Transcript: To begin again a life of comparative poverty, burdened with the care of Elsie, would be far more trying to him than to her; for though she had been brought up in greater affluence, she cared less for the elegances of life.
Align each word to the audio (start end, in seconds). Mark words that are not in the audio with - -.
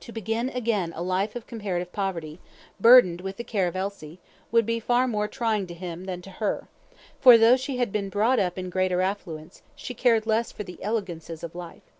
To 0.00 0.12
begin 0.12 0.50
again 0.50 0.92
a 0.94 1.02
life 1.02 1.34
of 1.34 1.46
comparative 1.46 1.90
poverty, 1.90 2.40
burdened 2.78 3.22
with 3.22 3.38
the 3.38 3.42
care 3.42 3.66
of 3.66 3.74
Elsie, 3.74 4.18
would 4.52 4.66
be 4.66 4.78
far 4.78 5.08
more 5.08 5.26
trying 5.28 5.66
to 5.68 5.72
him 5.72 6.04
than 6.04 6.20
to 6.20 6.30
her; 6.30 6.68
for 7.22 7.38
though 7.38 7.56
she 7.56 7.78
had 7.78 7.90
been 7.90 8.10
brought 8.10 8.38
up 8.38 8.58
in 8.58 8.68
greater 8.68 9.00
affluence, 9.00 9.62
she 9.74 9.94
cared 9.94 10.26
less 10.26 10.52
for 10.52 10.62
the 10.64 10.78
elegances 10.82 11.42
of 11.42 11.54
life. 11.54 11.90